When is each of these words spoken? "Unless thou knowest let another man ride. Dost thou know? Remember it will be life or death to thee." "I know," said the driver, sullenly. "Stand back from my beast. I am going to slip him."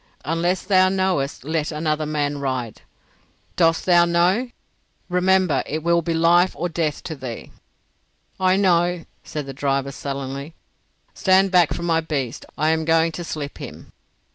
"Unless 0.25 0.63
thou 0.63 0.89
knowest 0.89 1.43
let 1.43 1.71
another 1.71 2.07
man 2.07 2.39
ride. 2.39 2.81
Dost 3.55 3.85
thou 3.85 4.03
know? 4.03 4.49
Remember 5.09 5.61
it 5.67 5.83
will 5.83 6.01
be 6.01 6.15
life 6.15 6.55
or 6.55 6.67
death 6.69 7.03
to 7.03 7.15
thee." 7.15 7.51
"I 8.39 8.55
know," 8.55 9.05
said 9.23 9.45
the 9.45 9.53
driver, 9.53 9.91
sullenly. 9.91 10.55
"Stand 11.13 11.51
back 11.51 11.71
from 11.71 11.85
my 11.85 11.99
beast. 12.01 12.47
I 12.57 12.69
am 12.69 12.83
going 12.83 13.11
to 13.11 13.23
slip 13.23 13.59
him." 13.59 13.91